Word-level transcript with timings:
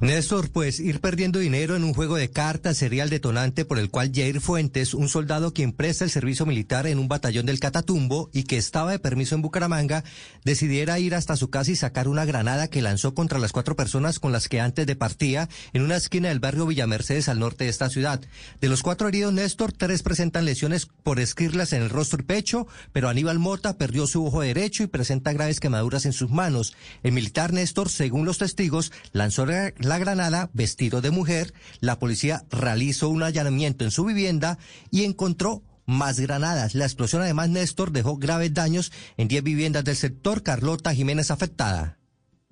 Néstor, 0.00 0.50
pues 0.50 0.80
ir 0.80 1.00
perdiendo 1.00 1.38
dinero 1.38 1.76
en 1.76 1.84
un 1.84 1.94
juego 1.94 2.16
de 2.16 2.30
cartas 2.30 2.78
sería 2.78 3.02
el 3.02 3.10
detonante 3.10 3.64
por 3.64 3.78
el 3.78 3.90
cual 3.90 4.12
Jair 4.14 4.40
Fuentes, 4.40 4.94
un 4.94 5.08
soldado 5.08 5.52
quien 5.52 5.72
presta 5.72 6.04
el 6.04 6.10
servicio 6.10 6.46
militar 6.46 6.86
en 6.86 6.98
un 6.98 7.08
batallón 7.08 7.46
del 7.46 7.60
Catatumbo 7.60 8.30
y 8.32 8.44
que 8.44 8.56
estaba 8.56 8.92
de 8.92 8.98
permiso 8.98 9.34
en 9.34 9.42
Bucaramanga, 9.42 10.04
decidiera 10.44 10.98
ir 10.98 11.14
hasta 11.14 11.36
su 11.36 11.50
casa 11.50 11.70
y 11.70 11.76
sacar 11.76 12.08
una 12.08 12.24
granada 12.24 12.68
que 12.68 12.82
lanzó 12.82 13.14
contra 13.14 13.38
las 13.38 13.52
cuatro 13.52 13.76
personas 13.76 14.18
con 14.18 14.32
las 14.32 14.48
que 14.48 14.60
antes 14.60 14.86
de 14.86 14.96
partía 14.96 15.48
en 15.72 15.82
una 15.82 15.96
esquina 15.96 16.28
del 16.28 16.40
barrio 16.40 16.66
Villamercedes 16.66 17.28
al 17.28 17.38
norte 17.38 17.64
de 17.64 17.70
esta 17.70 17.90
ciudad. 17.90 18.20
De 18.60 18.68
los 18.68 18.82
cuatro 18.82 19.08
heridos, 19.08 19.32
Néstor, 19.32 19.72
tres 19.72 20.02
presentan 20.02 20.44
lesiones 20.44 20.86
por 20.86 21.20
esquirlas 21.20 21.72
en 21.72 21.82
el 21.82 21.90
rostro 21.90 22.20
y 22.20 22.24
pecho, 22.24 22.66
pero 22.92 23.08
Aníbal 23.08 23.38
Mota 23.38 23.76
perdió 23.76 24.06
su 24.06 24.24
ojo 24.24 24.40
derecho 24.40 24.82
y 24.82 24.86
presenta 24.86 25.32
graves 25.32 25.60
quemaduras 25.60 26.06
en 26.06 26.12
sus 26.12 26.30
manos. 26.30 26.74
El 27.02 27.12
militar 27.12 27.52
Néstor, 27.52 27.90
según 27.90 28.24
los 28.24 28.38
testigos, 28.38 28.92
lanzó 29.12 29.46
la 29.46 29.69
la 29.78 29.98
granada 29.98 30.50
vestido 30.52 31.00
de 31.00 31.10
mujer. 31.10 31.54
La 31.80 31.98
policía 31.98 32.44
realizó 32.50 33.08
un 33.08 33.22
allanamiento 33.22 33.84
en 33.84 33.90
su 33.90 34.04
vivienda 34.04 34.58
y 34.90 35.04
encontró 35.04 35.62
más 35.86 36.20
granadas. 36.20 36.74
La 36.74 36.84
explosión, 36.84 37.22
además, 37.22 37.48
Néstor 37.48 37.90
dejó 37.90 38.16
graves 38.16 38.54
daños 38.54 38.92
en 39.16 39.28
10 39.28 39.42
viviendas 39.42 39.84
del 39.84 39.96
sector. 39.96 40.42
Carlota 40.42 40.94
Jiménez 40.94 41.30
afectada 41.30 41.96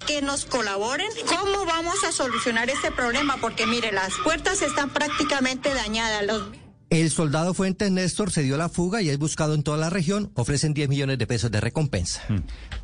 que 0.06 0.22
nos 0.22 0.44
colaboren. 0.44 1.08
¿Cómo 1.28 1.66
vamos 1.66 2.04
a 2.04 2.12
solucionar 2.12 2.70
este 2.70 2.90
problema? 2.90 3.36
Porque 3.40 3.66
mire, 3.66 3.92
las 3.92 4.12
puertas 4.22 4.62
están 4.62 4.90
prácticamente 4.90 5.74
dañadas. 5.74 6.24
Los... 6.24 6.67
El 6.90 7.10
soldado 7.10 7.52
Fuentes 7.52 7.90
Néstor 7.90 8.32
se 8.32 8.42
dio 8.42 8.56
la 8.56 8.70
fuga 8.70 9.02
y 9.02 9.10
es 9.10 9.18
buscado 9.18 9.54
en 9.54 9.62
toda 9.62 9.76
la 9.76 9.90
región. 9.90 10.30
Ofrecen 10.34 10.72
10 10.72 10.88
millones 10.88 11.18
de 11.18 11.26
pesos 11.26 11.50
de 11.50 11.60
recompensa. 11.60 12.22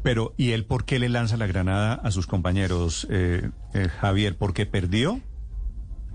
Pero, 0.02 0.34
¿y 0.36 0.50
él 0.50 0.66
por 0.66 0.84
qué 0.84 0.98
le 0.98 1.08
lanza 1.08 1.38
la 1.38 1.46
granada 1.46 1.94
a 1.94 2.10
sus 2.10 2.26
compañeros, 2.26 3.06
eh, 3.10 3.50
eh, 3.72 3.88
Javier? 4.00 4.36
¿Porque 4.36 4.66
perdió? 4.66 5.22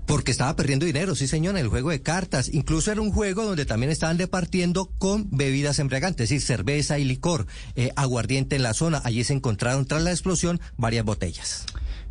Porque 0.06 0.30
estaba 0.30 0.54
perdiendo 0.54 0.86
dinero, 0.86 1.16
sí 1.16 1.26
señor, 1.26 1.56
en 1.56 1.62
el 1.62 1.68
juego 1.68 1.90
de 1.90 2.00
cartas. 2.00 2.48
Incluso 2.52 2.92
era 2.92 3.00
un 3.00 3.12
juego 3.12 3.44
donde 3.44 3.66
también 3.66 3.90
estaban 3.90 4.16
departiendo 4.16 4.92
con 4.98 5.28
bebidas 5.30 5.80
embriagantes, 5.80 6.24
es 6.24 6.30
decir, 6.30 6.46
cerveza 6.46 6.98
y 7.00 7.04
licor, 7.04 7.46
eh, 7.74 7.90
aguardiente 7.96 8.54
en 8.54 8.62
la 8.62 8.74
zona. 8.74 9.02
Allí 9.04 9.24
se 9.24 9.34
encontraron 9.34 9.84
tras 9.86 10.02
la 10.02 10.12
explosión 10.12 10.60
varias 10.76 11.04
botellas. 11.04 11.66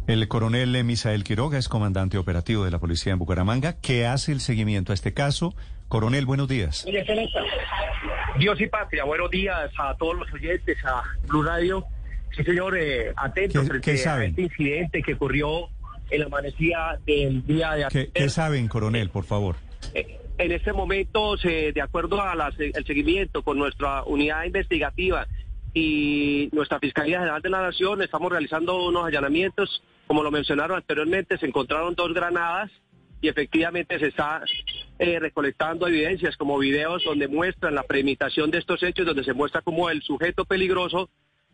El 0.10 0.28
coronel 0.28 0.84
Misael 0.84 1.24
Quiroga 1.24 1.60
es 1.60 1.70
comandante 1.70 2.18
operativo 2.18 2.66
de 2.66 2.72
la 2.72 2.80
policía 2.80 3.14
en 3.14 3.20
Bucaramanga. 3.20 3.74
¿Qué 3.80 4.08
hace 4.08 4.32
el 4.32 4.40
seguimiento 4.42 4.92
a 4.92 4.96
este 4.96 5.14
caso? 5.14 5.54
Coronel, 5.88 6.26
buenos 6.26 6.48
días. 6.48 6.84
Dios 8.40 8.60
y 8.60 8.66
patria, 8.66 9.04
buenos 9.04 9.30
días 9.30 9.70
a 9.78 9.96
todos 9.98 10.18
los 10.18 10.34
oyentes, 10.34 10.78
a 10.84 11.04
Blue 11.28 11.44
Radio. 11.44 11.86
Sí, 12.36 12.44
señor, 12.44 12.76
eh, 12.76 13.14
atentos 13.16 13.62
¿Qué- 13.62 13.68
frente 13.70 13.92
qué 13.94 14.00
a 14.00 14.04
saben? 14.04 14.30
este 14.32 14.42
incidente 14.42 15.02
que 15.04 15.14
ocurrió 15.14 15.70
en 16.10 16.20
la 16.22 16.26
amanecida 16.26 16.98
del 17.06 17.46
día 17.46 17.72
de 17.74 17.86
¿Qué, 17.90 18.00
ayer. 18.00 18.12
qué 18.12 18.30
saben, 18.30 18.68
coronel, 18.68 19.12
por 19.12 19.26
favor? 19.26 19.58
Eh, 19.94 20.16
En 20.40 20.54
este 20.54 20.72
momento, 20.72 21.36
se- 21.38 21.74
de 21.74 21.82
acuerdo 21.82 22.22
al 22.22 22.56
seguimiento 22.88 23.44
con 23.44 23.58
nuestra 23.60 24.04
unidad 24.06 24.46
investigativa 24.46 25.28
y 25.74 26.50
nuestra 26.52 26.80
Fiscalía 26.80 27.20
General 27.20 27.42
de 27.42 27.50
la 27.50 27.62
Nación, 27.62 28.02
estamos 28.02 28.32
realizando 28.32 28.88
unos 28.88 29.06
allanamientos. 29.06 29.84
Como 30.08 30.24
lo 30.24 30.32
mencionaron 30.32 30.78
anteriormente, 30.78 31.38
se 31.38 31.46
encontraron 31.46 31.96
dos 31.96 32.14
granadas 32.14 32.72
y 33.22 33.28
efectivamente 33.28 34.00
se 34.00 34.08
está 34.08 34.42
eh, 34.98 35.20
recolectando 35.20 35.88
evidencias 35.88 36.38
como 36.38 36.58
videos 36.58 37.04
donde 37.04 37.28
muestran 37.28 37.76
la 37.76 37.84
premeditación 37.84 38.50
de 38.50 38.60
estos 38.60 38.82
hechos, 38.82 39.06
donde 39.06 39.24
se 39.24 39.34
muestra 39.34 39.62
como 39.62 39.90
el 39.90 40.02
sujeto 40.02 40.46
peligroso 40.46 41.10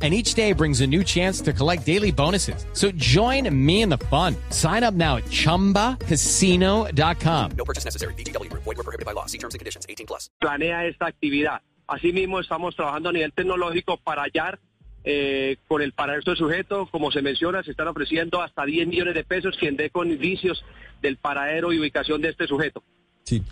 And 0.00 0.14
each 0.14 0.32
day 0.32 0.54
brings 0.54 0.80
a 0.80 0.86
new 0.86 1.04
chance 1.04 1.42
to 1.42 1.52
collect 1.52 1.84
daily 1.84 2.10
bonuses. 2.10 2.64
So 2.72 2.90
join 2.92 3.54
me 3.54 3.82
in 3.82 3.90
the 3.90 3.98
fun. 4.08 4.34
Sign 4.48 4.82
up 4.82 4.94
now 4.94 5.16
at 5.16 5.24
chumbacasino.com. 5.24 7.50
No 7.54 7.64
purchase 7.66 7.84
necessary. 7.84 8.14
BGW. 8.14 8.48
Void 8.54 8.64
were 8.64 8.76
prohibited 8.76 9.04
by 9.04 9.12
law. 9.12 9.26
See 9.26 9.36
terms 9.36 9.54
and 9.54 9.58
conditions. 9.58 9.84
18 9.86 10.06
plus. 10.06 10.30
planea 10.40 10.86
esta 10.86 11.06
actividad. 11.06 11.60
Asimismo, 11.86 12.40
estamos 12.40 12.74
trabajando 12.76 13.10
a 13.10 13.12
nivel 13.12 13.32
tecnológico 13.32 13.98
para 13.98 14.22
hallar 14.22 14.58
eh, 15.04 15.56
con 15.68 15.82
el 15.82 15.92
paradero 15.92 16.22
del 16.24 16.36
sujeto. 16.36 16.88
Como 16.90 17.10
se 17.10 17.20
menciona, 17.20 17.62
se 17.62 17.72
están 17.72 17.88
ofreciendo 17.88 18.40
hasta 18.42 18.64
10 18.64 18.88
millones 18.88 19.14
de 19.14 19.24
pesos 19.24 19.56
quien 19.58 19.76
dé 19.76 19.90
con 19.90 20.10
indicios 20.10 20.64
del 21.02 21.16
paradero 21.16 21.72
y 21.72 21.80
ubicación 21.80 22.22
de 22.22 22.30
este 22.30 22.46
sujeto. 22.46 22.82
Sí. 23.24 23.42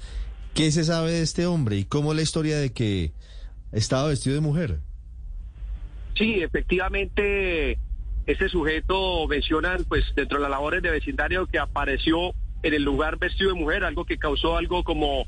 ¿Qué 0.55 0.73
se 0.73 0.85
sabe 0.85 1.13
de 1.13 1.23
este 1.23 1.47
hombre 1.47 1.77
y 1.77 1.85
cómo 1.85 2.13
es 2.13 2.17
la 2.17 2.23
historia 2.23 2.59
de 2.59 2.73
que 2.73 3.13
estaba 3.73 4.09
vestido 4.09 4.35
de 4.35 4.41
mujer? 4.41 4.81
Sí, 6.19 6.43
efectivamente, 6.43 7.79
este 8.27 8.49
sujeto 8.49 9.27
mencionan, 9.29 9.85
pues, 9.85 10.05
dentro 10.15 10.39
de 10.39 10.43
las 10.43 10.51
labores 10.51 10.83
de 10.83 10.91
vecindario 10.91 11.47
que 11.47 11.59
apareció 11.59 12.35
en 12.63 12.75
el 12.75 12.83
lugar 12.83 13.19
vestido 13.19 13.55
de 13.55 13.61
mujer, 13.61 13.85
algo 13.85 14.05
que 14.05 14.19
causó 14.19 14.57
algo 14.57 14.83
como 14.83 15.27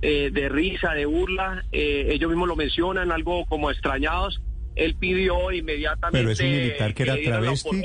eh, 0.00 0.30
de 0.32 0.48
risa, 0.48 0.92
de 0.92 1.04
burla. 1.04 1.64
Eh, 1.72 2.06
ellos 2.10 2.30
mismos 2.30 2.48
lo 2.48 2.56
mencionan, 2.56 3.10
algo 3.10 3.44
como 3.46 3.70
extrañados. 3.70 4.40
Él 4.76 4.94
pidió 4.94 5.50
inmediatamente 5.50 6.18
Pero 6.20 6.30
es 6.30 6.40
un 6.40 6.50
militar 6.50 6.94
que 6.94 7.02
era 7.02 7.16
travesti. 7.16 7.82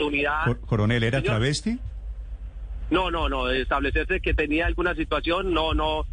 coronel, 0.68 1.04
¿era 1.04 1.20
Señor. 1.20 1.32
travesti? 1.38 1.80
No, 2.92 3.10
no, 3.10 3.28
no. 3.30 3.50
Establecerse 3.50 4.20
que 4.22 4.36
tenía 4.36 4.68
alguna 4.68 4.94
situación, 4.94 5.52
no, 5.52 5.74
no, 5.74 6.06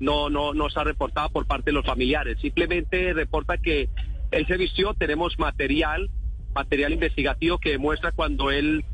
no, 0.00 0.30
no, 0.30 0.54
no 0.54 0.66
está 0.68 0.84
reportada 0.84 1.28
por 1.28 1.46
parte 1.46 1.66
de 1.66 1.74
los 1.74 1.84
familiares. 1.84 2.38
Simplemente 2.40 3.12
reporta 3.12 3.58
que 3.58 3.90
él 4.32 4.46
se 4.46 4.56
vistió. 4.56 4.94
Tenemos 4.94 5.38
material, 5.38 6.10
material 6.54 6.92
investigativo 6.92 7.58
que 7.58 7.70
demuestra 7.70 8.12
cuando 8.12 8.50
él 8.50 8.84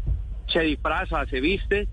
se 0.49 0.61
disfraza, 0.61 1.25
se 1.27 1.41
viste 1.41 1.89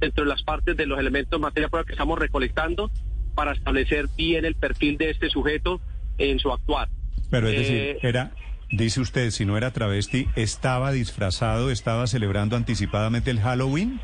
dentro 0.00 0.24
de 0.24 0.30
las 0.30 0.42
partes 0.42 0.76
de 0.76 0.86
los 0.86 0.98
elementos 0.98 1.40
materiales 1.40 1.86
que 1.86 1.92
estamos 1.92 2.18
recolectando 2.18 2.90
para 3.34 3.52
establecer 3.52 4.06
bien 4.16 4.44
el 4.44 4.54
perfil 4.54 4.96
de 4.98 5.10
este 5.10 5.28
sujeto 5.30 5.80
en 6.18 6.38
su 6.38 6.52
actuar. 6.52 6.88
Pero 7.30 7.48
es 7.48 7.54
Eh, 7.54 7.58
decir, 7.58 7.98
era, 8.02 8.32
dice 8.70 9.00
usted, 9.00 9.30
si 9.30 9.44
no 9.44 9.56
era 9.56 9.70
travesti, 9.72 10.28
estaba 10.36 10.92
disfrazado, 10.92 11.70
estaba 11.70 12.06
celebrando 12.06 12.56
anticipadamente 12.56 13.30
el 13.30 13.40
Halloween. 13.40 14.00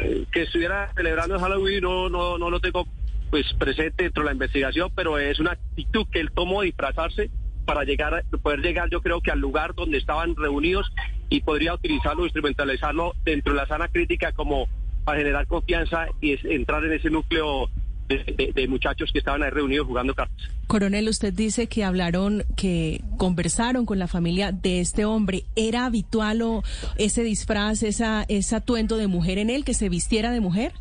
Eh, 0.00 0.24
que 0.32 0.42
estuviera 0.42 0.90
celebrando 0.94 1.34
el 1.34 1.40
Halloween 1.40 1.82
no, 1.82 2.08
no, 2.08 2.38
no 2.38 2.50
lo 2.50 2.60
tengo 2.60 2.86
pues 3.30 3.52
presente 3.58 4.04
dentro 4.04 4.22
de 4.22 4.26
la 4.28 4.32
investigación, 4.32 4.90
pero 4.94 5.18
es 5.18 5.38
una 5.40 5.52
actitud 5.52 6.06
que 6.10 6.20
él 6.20 6.30
tomó 6.32 6.62
disfrazarse 6.62 7.30
para 7.66 7.84
llegar, 7.84 8.24
poder 8.42 8.60
llegar 8.60 8.88
yo 8.90 9.02
creo 9.02 9.20
que 9.20 9.30
al 9.30 9.40
lugar 9.40 9.74
donde 9.74 9.98
estaban 9.98 10.34
reunidos 10.36 10.90
y 11.28 11.40
podría 11.40 11.74
utilizarlo, 11.74 12.24
instrumentalizarlo 12.24 13.14
dentro 13.24 13.52
de 13.52 13.58
la 13.58 13.66
sana 13.66 13.88
crítica 13.88 14.32
como 14.32 14.68
para 15.04 15.18
generar 15.18 15.46
confianza 15.46 16.06
y 16.20 16.32
es- 16.32 16.44
entrar 16.44 16.84
en 16.84 16.92
ese 16.92 17.10
núcleo 17.10 17.68
de, 18.08 18.18
de- 18.18 18.52
de 18.54 18.68
muchachos 18.68 19.10
que 19.12 19.18
estaban 19.18 19.42
ahí 19.42 19.50
reunidos 19.50 19.86
jugando 19.88 20.14
cartas. 20.14 20.48
Coronel, 20.68 21.08
usted 21.08 21.32
dice 21.34 21.66
que 21.66 21.82
hablaron, 21.82 22.44
que 22.56 23.00
conversaron 23.16 23.84
con 23.84 23.98
la 23.98 24.06
familia 24.06 24.52
de 24.52 24.80
este 24.80 25.04
hombre. 25.04 25.42
¿Era 25.56 25.86
habitual 25.86 26.42
o 26.42 26.62
ese 26.98 27.24
disfraz, 27.24 27.82
esa, 27.82 28.24
ese 28.28 28.54
atuendo 28.54 28.96
de 28.96 29.08
mujer 29.08 29.38
en 29.38 29.50
él, 29.50 29.64
que 29.64 29.74
se 29.74 29.88
vistiera 29.88 30.30
de 30.30 30.40
mujer? 30.40 30.72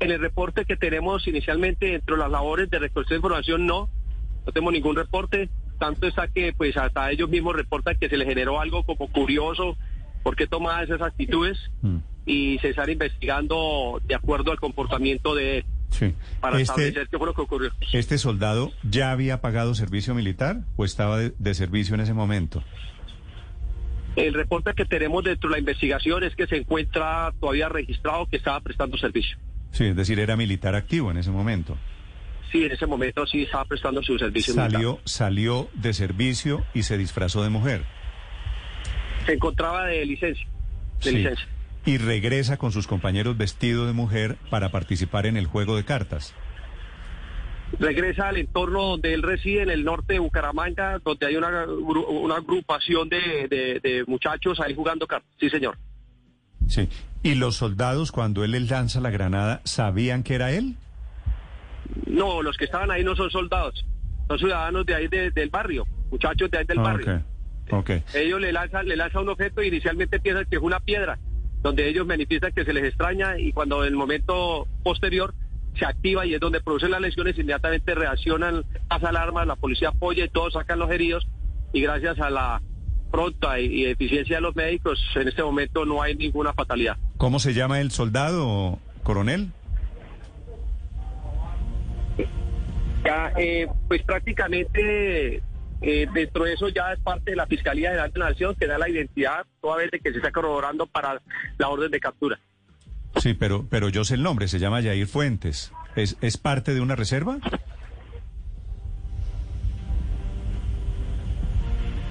En 0.00 0.10
el 0.10 0.18
reporte 0.20 0.64
que 0.64 0.74
tenemos 0.76 1.26
inicialmente 1.28 1.86
dentro 1.86 2.16
de 2.16 2.22
las 2.22 2.30
labores 2.32 2.68
de 2.68 2.80
recolección 2.80 3.14
de 3.16 3.18
información, 3.18 3.64
no, 3.66 3.88
no 4.44 4.52
tenemos 4.52 4.72
ningún 4.72 4.96
reporte. 4.96 5.48
Tanto 5.84 6.06
está 6.06 6.28
que 6.28 6.54
pues 6.56 6.74
hasta 6.78 7.10
ellos 7.10 7.28
mismos 7.28 7.54
reportan 7.54 7.96
que 7.98 8.08
se 8.08 8.16
les 8.16 8.26
generó 8.26 8.58
algo 8.58 8.84
como 8.84 9.06
curioso, 9.08 9.76
por 10.22 10.34
qué 10.34 10.46
tomaba 10.46 10.82
esas 10.82 11.02
actitudes 11.02 11.58
Mm. 11.82 11.96
y 12.24 12.58
se 12.60 12.70
están 12.70 12.88
investigando 12.88 14.00
de 14.06 14.14
acuerdo 14.14 14.50
al 14.50 14.58
comportamiento 14.58 15.34
de 15.34 15.58
él. 15.58 15.64
Sí. 15.90 16.14
para 16.40 16.56
Este, 16.58 16.62
establecer 16.72 17.08
qué 17.08 17.18
fue 17.18 17.26
lo 17.26 17.34
que 17.34 17.42
ocurrió. 17.42 17.70
¿Este 17.92 18.16
soldado 18.18 18.72
ya 18.82 19.12
había 19.12 19.40
pagado 19.42 19.74
servicio 19.74 20.14
militar 20.14 20.62
o 20.76 20.84
estaba 20.86 21.18
de, 21.18 21.34
de 21.38 21.54
servicio 21.54 21.94
en 21.94 22.00
ese 22.00 22.14
momento? 22.14 22.64
El 24.16 24.32
reporte 24.32 24.72
que 24.74 24.84
tenemos 24.86 25.22
dentro 25.22 25.50
de 25.50 25.56
la 25.56 25.58
investigación 25.58 26.24
es 26.24 26.34
que 26.34 26.46
se 26.46 26.56
encuentra 26.56 27.32
todavía 27.40 27.68
registrado 27.68 28.26
que 28.26 28.36
estaba 28.38 28.60
prestando 28.60 28.96
servicio. 28.96 29.36
Sí, 29.72 29.84
es 29.84 29.96
decir, 29.96 30.18
era 30.18 30.34
militar 30.36 30.74
activo 30.74 31.10
en 31.10 31.18
ese 31.18 31.30
momento. 31.30 31.76
Sí, 32.52 32.64
en 32.64 32.72
ese 32.72 32.86
momento 32.86 33.26
sí 33.26 33.42
estaba 33.42 33.64
prestando 33.64 34.02
su 34.02 34.16
servicio 34.18 34.54
militar. 34.54 34.70
Salió, 34.72 35.00
salió 35.04 35.68
de 35.74 35.92
servicio 35.92 36.64
y 36.72 36.84
se 36.84 36.96
disfrazó 36.96 37.42
de 37.42 37.50
mujer. 37.50 37.84
Se 39.26 39.32
encontraba 39.32 39.86
de 39.86 40.04
licencia. 40.06 40.46
De 41.02 41.10
Sí. 41.10 41.16
licencia. 41.16 41.48
Y 41.86 41.98
regresa 41.98 42.56
con 42.56 42.72
sus 42.72 42.86
compañeros 42.86 43.36
vestido 43.36 43.86
de 43.86 43.92
mujer 43.92 44.36
para 44.50 44.70
participar 44.70 45.26
en 45.26 45.36
el 45.36 45.46
juego 45.46 45.76
de 45.76 45.84
cartas. 45.84 46.32
Regresa 47.78 48.28
al 48.28 48.36
entorno 48.36 48.82
donde 48.82 49.14
él 49.14 49.22
reside, 49.22 49.62
en 49.62 49.70
el 49.70 49.84
norte 49.84 50.12
de 50.14 50.18
Bucaramanga, 50.20 51.00
donde 51.04 51.26
hay 51.26 51.36
una, 51.36 51.66
gru- 51.66 52.06
una 52.06 52.36
agrupación 52.36 53.08
de, 53.08 53.48
de- 53.50 53.80
de 53.82 54.04
muchachos 54.06 54.60
ahí 54.60 54.74
jugando 54.74 55.06
cartas. 55.06 55.30
Sí, 55.40 55.50
señor. 55.50 55.76
Sí. 56.68 56.88
¿Y 57.22 57.34
los 57.34 57.56
soldados, 57.56 58.12
cuando 58.12 58.44
él 58.44 58.52
les 58.52 58.70
lanza 58.70 59.00
la 59.00 59.10
granada, 59.10 59.60
sabían 59.64 60.22
que 60.22 60.34
era 60.34 60.52
él? 60.52 60.76
No, 62.06 62.42
los 62.42 62.56
que 62.56 62.64
estaban 62.64 62.90
ahí 62.90 63.04
no 63.04 63.14
son 63.16 63.30
soldados, 63.30 63.84
son 64.28 64.38
ciudadanos 64.38 64.84
de 64.86 64.94
ahí 64.94 65.08
de- 65.08 65.30
del 65.30 65.50
barrio, 65.50 65.86
muchachos 66.10 66.50
de 66.50 66.58
ahí 66.58 66.64
del 66.64 66.78
Ah, 66.80 66.82
barrio. 66.82 67.16
ok. 67.16 67.72
Ok. 67.72 67.90
Ellos 68.14 68.40
le 68.40 68.52
lanzan, 68.52 68.86
le 68.86 68.96
lanzan 68.96 69.22
un 69.22 69.30
objeto 69.30 69.62
y 69.62 69.68
inicialmente 69.68 70.20
piensan 70.20 70.44
que 70.50 70.56
es 70.56 70.62
una 70.62 70.80
piedra, 70.80 71.18
donde 71.62 71.88
ellos 71.88 72.06
manifiestan 72.06 72.52
que 72.52 72.64
se 72.64 72.72
les 72.74 72.84
extraña 72.84 73.38
y 73.38 73.52
cuando 73.52 73.82
en 73.84 73.88
el 73.92 73.96
momento 73.96 74.68
posterior 74.82 75.34
se 75.78 75.86
activa 75.86 76.26
y 76.26 76.34
es 76.34 76.40
donde 76.40 76.60
producen 76.60 76.90
las 76.90 77.00
lesiones, 77.00 77.36
inmediatamente 77.38 77.94
reaccionan 77.94 78.64
las 78.90 79.02
alarmas, 79.02 79.46
la 79.46 79.56
policía 79.56 79.88
apoya 79.88 80.24
y 80.24 80.28
todos 80.28 80.52
sacan 80.52 80.78
los 80.78 80.90
heridos 80.90 81.26
y 81.72 81.80
gracias 81.80 82.20
a 82.20 82.28
la 82.30 82.60
pronta 83.10 83.58
y 83.60 83.86
eficiencia 83.86 84.36
de 84.36 84.42
los 84.42 84.54
médicos, 84.56 85.00
en 85.14 85.28
este 85.28 85.42
momento 85.42 85.84
no 85.84 86.02
hay 86.02 86.14
ninguna 86.16 86.52
fatalidad. 86.52 86.96
¿Cómo 87.16 87.38
se 87.38 87.54
llama 87.54 87.80
el 87.80 87.90
soldado, 87.92 88.78
coronel? 89.02 89.50
Ya, 93.14 93.32
eh, 93.36 93.68
pues 93.86 94.02
prácticamente 94.02 95.40
eh, 95.82 96.06
dentro 96.12 96.44
de 96.44 96.54
eso 96.54 96.68
ya 96.68 96.92
es 96.92 96.98
parte 96.98 97.30
de 97.30 97.36
la 97.36 97.46
Fiscalía 97.46 97.90
General 97.90 98.10
de 98.12 98.18
la 98.18 98.30
Nación 98.30 98.56
que 98.56 98.66
da 98.66 98.76
la 98.76 98.88
identidad 98.88 99.46
toda 99.60 99.76
vez 99.76 99.92
de 99.92 100.00
que 100.00 100.10
se 100.10 100.16
está 100.16 100.32
corroborando 100.32 100.86
para 100.86 101.20
la 101.58 101.68
orden 101.68 101.92
de 101.92 102.00
captura. 102.00 102.40
Sí, 103.16 103.34
pero, 103.34 103.66
pero 103.70 103.88
yo 103.88 104.02
sé 104.04 104.14
el 104.14 104.24
nombre, 104.24 104.48
se 104.48 104.58
llama 104.58 104.80
Yair 104.80 105.06
Fuentes. 105.06 105.72
¿Es, 105.94 106.16
¿Es 106.22 106.38
parte 106.38 106.74
de 106.74 106.80
una 106.80 106.96
reserva? 106.96 107.38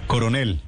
Coronel, 0.07 0.61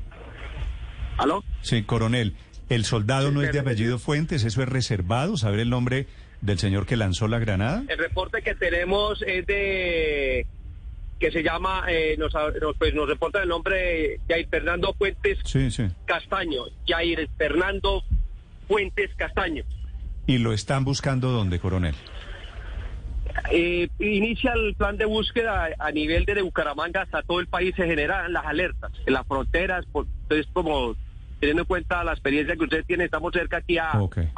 ¿Aló? 1.18 1.44
sí, 1.62 1.84
coronel. 1.84 2.36
¿El 2.70 2.84
soldado 2.86 3.32
no 3.32 3.42
es 3.44 3.52
de 3.52 3.60
apellido 3.60 4.00
Fuentes? 4.00 4.44
¿Eso 4.44 4.62
es 4.64 4.70
reservado? 4.70 5.38
¿Saber 5.38 5.60
el 5.60 5.70
nombre 5.70 6.08
del 6.42 6.58
señor 6.60 6.86
que 6.86 6.96
lanzó 6.96 7.28
la 7.28 7.40
granada? 7.40 7.84
El 7.88 7.98
reporte 7.98 8.42
que 8.42 8.56
tenemos 8.56 9.22
es 9.26 9.46
de 9.46 10.46
que 11.20 11.32
se 11.32 11.44
llama, 11.44 11.84
eh, 11.88 12.16
nos, 12.18 12.34
pues 12.78 12.94
nos 12.94 13.08
reporta 13.08 13.42
el 13.42 13.48
nombre 13.50 13.78
de 13.78 14.20
Jair 14.28 14.48
Fernando 14.50 14.94
Fuentes 14.94 15.38
Sí, 15.46 15.72
sí. 15.72 15.86
Castaño. 16.06 16.64
Jair 16.88 17.30
Fernando 17.38 18.04
Fuentes 18.68 19.12
Castaño. 19.16 19.64
¿Y 20.28 20.40
lo 20.40 20.52
están 20.52 20.84
buscando 20.84 21.30
dónde, 21.30 21.60
coronel? 21.60 21.96
Eh, 23.52 23.90
inicia 24.00 24.54
el 24.54 24.76
plan 24.76 24.98
de 24.98 25.06
búsqueda 25.06 25.70
a 25.78 25.92
nivel 25.92 26.26
de 26.26 26.42
Bucaramanga 26.42 27.02
hasta 27.04 27.22
todo 27.22 27.40
el 27.40 27.48
país 27.48 27.74
se 27.76 27.86
generan 27.86 28.32
las 28.34 28.46
alertas 28.46 28.92
en 29.06 29.14
las 29.14 29.28
fronteras, 29.28 29.86
por- 29.92 30.08
entonces 30.24 30.48
como 30.54 30.96
teniendo 31.46 31.62
en 31.62 31.68
cuenta 31.68 32.04
la 32.04 32.12
experiencia 32.12 32.56
que 32.56 32.64
usted 32.64 32.84
tiene, 32.86 33.06
estamos 33.06 33.32
cerca 33.32 33.58
aquí 33.58 33.78
a, 33.78 33.92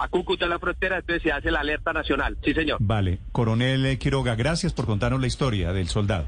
Cúcuta 0.10 0.44
en 0.44 0.52
la 0.52 0.60
frontera, 0.60 0.98
entonces 0.98 1.24
se 1.24 1.32
hace 1.32 1.52
la 1.52 1.62
alerta 1.62 1.94
nacional. 1.94 2.38
Sí, 2.44 2.54
señor. 2.54 2.78
Vale. 2.82 3.20
Coronel 3.32 3.98
Quiroga, 3.98 4.36
gracias 4.36 4.74
por 4.74 4.86
contarnos 4.86 5.22
la 5.22 5.28
historia 5.28 5.72
del 5.72 5.88
soldado, 5.88 6.26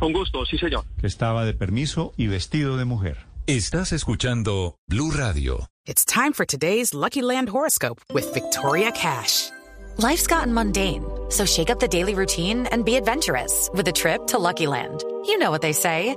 Con 0.00 0.12
gusto, 0.12 0.44
sí, 0.44 0.58
señor. 0.58 0.84
que 1.00 1.06
estaba 1.06 1.44
de 1.44 1.54
permiso 1.54 2.12
y 2.16 2.26
vestido 2.26 2.76
de 2.76 2.84
mujer. 2.84 3.18
Estás 3.46 3.92
escuchando 3.92 4.76
Blue 4.88 5.12
Radio. 5.12 5.68
It's 5.86 6.04
time 6.04 6.32
for 6.32 6.44
today's 6.44 6.92
Lucky 6.92 7.22
Land 7.22 7.48
horoscope 7.48 8.00
with 8.12 8.24
Victoria 8.34 8.90
Cash. 8.90 9.50
Life's 9.98 10.26
gotten 10.26 10.52
mundane, 10.52 11.04
so 11.28 11.46
shake 11.46 11.70
up 11.70 11.78
the 11.78 11.86
daily 11.86 12.14
routine 12.14 12.66
and 12.72 12.84
be 12.84 12.96
adventurous 12.96 13.70
with 13.72 13.86
a 13.86 13.92
trip 13.92 14.26
to 14.26 14.38
Lucky 14.38 14.66
Land. 14.66 15.04
You 15.26 15.38
know 15.38 15.52
what 15.52 15.62
they 15.62 15.72
say. 15.72 16.16